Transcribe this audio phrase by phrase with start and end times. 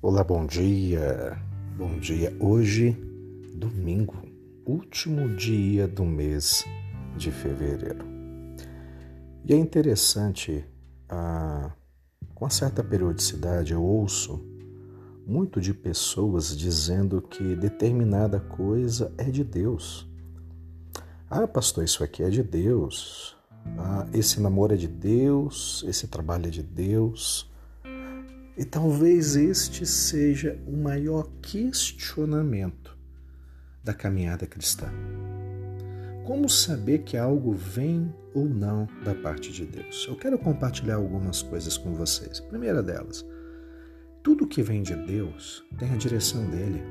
[0.00, 1.36] Olá, bom dia.
[1.76, 2.32] Bom dia.
[2.38, 2.92] Hoje,
[3.52, 4.14] domingo,
[4.64, 6.64] último dia do mês
[7.16, 8.06] de fevereiro.
[9.44, 10.64] E é interessante,
[11.08, 11.72] ah,
[12.32, 14.40] com certa periodicidade, eu ouço
[15.26, 20.08] muito de pessoas dizendo que determinada coisa é de Deus.
[21.28, 23.36] Ah, pastor, isso aqui é de Deus.
[23.76, 27.47] Ah, esse namoro é de Deus, esse trabalho é de Deus.
[28.58, 32.98] E talvez este seja o maior questionamento
[33.84, 34.88] da caminhada cristã.
[36.26, 40.06] Como saber que algo vem ou não da parte de Deus?
[40.08, 42.40] Eu quero compartilhar algumas coisas com vocês.
[42.40, 43.24] A primeira delas,
[44.24, 46.82] tudo que vem de Deus tem a direção dele.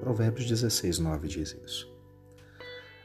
[0.00, 1.88] Provérbios 16, 9 diz isso.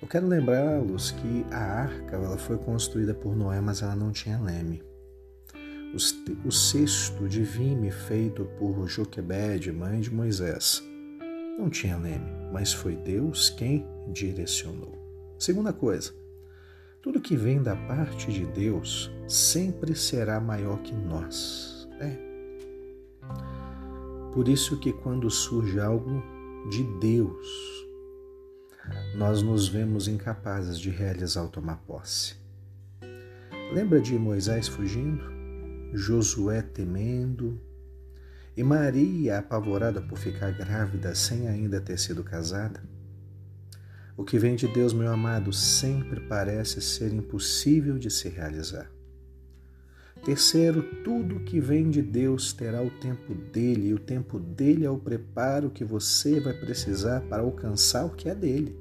[0.00, 4.38] Eu quero lembrá-los que a arca ela foi construída por Noé, mas ela não tinha
[4.38, 4.87] leme.
[6.44, 10.82] O cesto de vime feito por Joquebede, mãe de Moisés,
[11.58, 14.96] não tinha leme, mas foi Deus quem direcionou.
[15.38, 16.12] Segunda coisa,
[17.02, 21.88] tudo que vem da parte de Deus sempre será maior que nós.
[22.00, 22.18] É.
[24.32, 26.22] Por isso que quando surge algo
[26.70, 27.48] de Deus,
[29.16, 32.36] nós nos vemos incapazes de realizar ou tomar posse.
[33.72, 35.37] Lembra de Moisés fugindo?
[35.92, 37.60] Josué temendo
[38.56, 42.82] e Maria apavorada por ficar grávida sem ainda ter sido casada?
[44.16, 48.90] O que vem de Deus, meu amado, sempre parece ser impossível de se realizar.
[50.24, 54.90] Terceiro, tudo que vem de Deus terá o tempo dele, e o tempo dele é
[54.90, 58.76] o preparo que você vai precisar para alcançar o que é dele.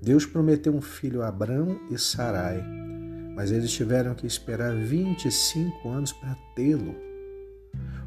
[0.00, 2.62] Deus prometeu um filho a Abrão e Sarai,
[3.36, 6.96] mas eles tiveram que esperar 25 anos para tê-lo.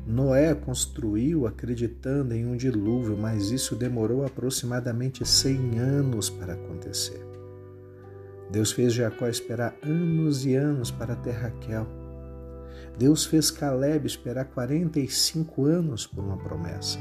[0.04, 7.24] Noé construiu acreditando em um dilúvio, mas isso demorou aproximadamente 100 anos para acontecer.
[8.50, 11.86] Deus fez Jacó esperar anos e anos para ter Raquel.
[12.98, 16.98] Deus fez Caleb esperar 45 anos por uma promessa.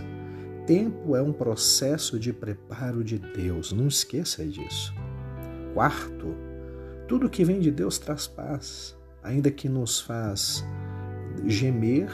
[0.66, 4.94] Tempo é um processo de preparo de Deus, não esqueça disso.
[5.72, 6.47] Quarto,
[7.08, 10.62] tudo que vem de Deus traz paz, ainda que nos faz
[11.46, 12.10] gemer,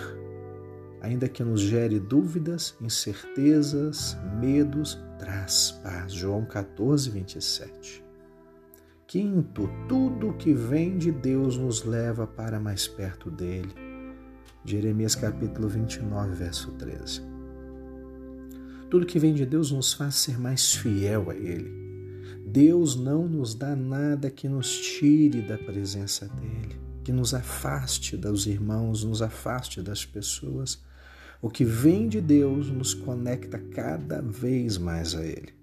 [1.02, 6.12] ainda que nos gere dúvidas, incertezas, medos, traz paz.
[6.12, 8.04] João 14, 27.
[9.08, 13.74] Quinto, tudo que vem de Deus nos leva para mais perto dele.
[14.64, 17.20] Jeremias capítulo 29, verso 13.
[18.88, 21.83] Tudo que vem de Deus nos faz ser mais fiel a ele.
[22.46, 28.46] Deus não nos dá nada que nos tire da presença dEle, que nos afaste dos
[28.46, 30.82] irmãos, nos afaste das pessoas.
[31.40, 35.54] O que vem de Deus nos conecta cada vez mais a Ele.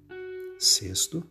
[0.57, 1.23] Sexto,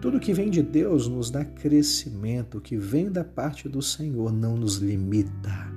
[0.00, 4.30] tudo que vem de Deus nos dá crescimento, o que vem da parte do Senhor
[4.30, 5.70] não nos limita.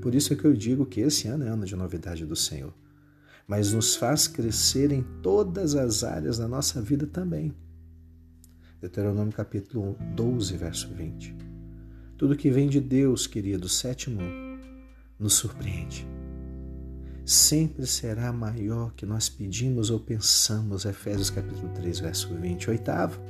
[0.00, 2.72] Por isso é que eu digo que esse ano é ano de novidade do Senhor,
[3.46, 7.52] mas nos faz crescer em todas as áreas da nossa vida também.
[8.82, 11.36] Deuteronômio capítulo 12, verso 20.
[12.18, 14.20] Tudo que vem de Deus, querido, sétimo,
[15.16, 16.04] nos surpreende.
[17.24, 22.70] Sempre será maior que nós pedimos ou pensamos, Efésios capítulo 3, verso 20.
[22.70, 23.20] Oitavo,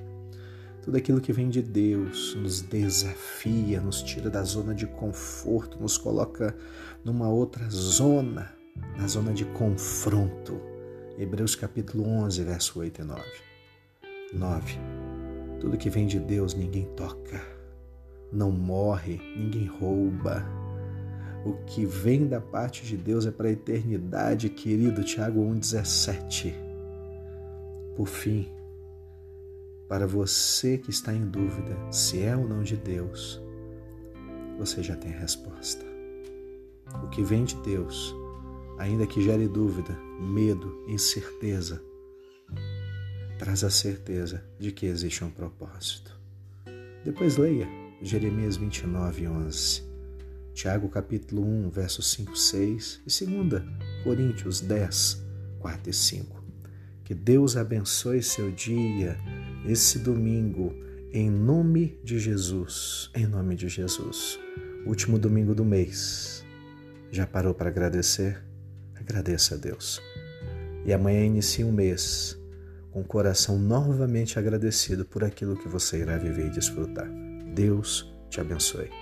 [0.80, 5.98] tudo aquilo que vem de Deus nos desafia, nos tira da zona de conforto, nos
[5.98, 6.56] coloca
[7.04, 8.50] numa outra zona,
[8.96, 10.58] na zona de confronto.
[11.18, 13.22] Hebreus capítulo 11, verso 8 e 9.
[14.32, 15.01] 9.
[15.62, 17.40] Tudo que vem de Deus ninguém toca,
[18.32, 20.44] não morre, ninguém rouba.
[21.46, 25.04] O que vem da parte de Deus é para a eternidade, querido.
[25.04, 26.52] Tiago 1,17.
[27.94, 28.50] Por fim,
[29.88, 33.40] para você que está em dúvida se é ou não de Deus,
[34.58, 35.86] você já tem a resposta.
[37.04, 38.12] O que vem de Deus,
[38.78, 41.80] ainda que gere dúvida, medo, incerteza,
[43.42, 46.16] traz a certeza de que existe um propósito.
[47.04, 47.66] Depois leia
[48.00, 49.82] Jeremias 29, 11,
[50.54, 53.64] Tiago capítulo 1, versos 5, 6 e 2
[54.04, 55.24] Coríntios 10,
[55.58, 56.44] 4 e 5.
[57.02, 59.18] Que Deus abençoe seu dia,
[59.66, 60.72] esse domingo,
[61.12, 64.38] em nome de Jesus, em nome de Jesus.
[64.86, 66.44] Último domingo do mês.
[67.10, 68.40] Já parou para agradecer?
[68.94, 70.00] Agradeça a Deus.
[70.86, 72.40] E amanhã inicia um mês
[72.92, 77.08] com o coração novamente agradecido por aquilo que você irá viver e desfrutar.
[77.54, 79.01] Deus te abençoe.